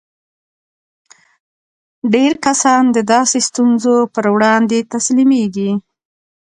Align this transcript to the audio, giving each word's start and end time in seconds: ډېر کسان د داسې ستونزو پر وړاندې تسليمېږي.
ډېر 2.13 2.33
کسان 2.45 2.83
د 2.95 2.97
داسې 3.13 3.37
ستونزو 3.47 3.95
پر 4.13 4.25
وړاندې 4.33 4.79
تسليمېږي. 4.93 5.71